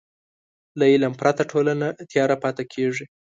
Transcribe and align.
له 0.77 0.83
علم 0.93 1.13
پرته 1.21 1.43
ټولنه 1.51 1.87
تیاره 2.11 2.35
پاتې 2.43 2.63
کېږي. 2.73 3.05